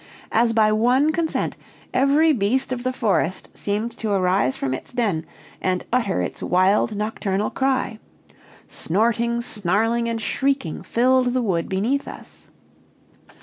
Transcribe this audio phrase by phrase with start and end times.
[0.31, 1.55] As by one consent,
[1.93, 5.27] every beast of the forest seemed to arise from its den,
[5.61, 7.99] and utter its wild nocturnal cry.
[8.67, 12.47] Snorting, snarling, and shrieking filled the wood beneath us.